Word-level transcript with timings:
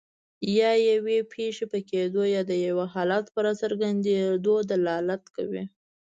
یا 0.57 0.71
یوې 0.89 1.17
پېښې 1.33 1.65
په 1.71 1.79
کیدو 1.89 2.21
یا 2.35 2.41
د 2.49 2.51
یو 2.67 2.77
حالت 2.93 3.25
په 3.33 3.39
راڅرګندیدو 3.45 4.55
دلالت 4.71 5.23
کوي. 5.35 5.63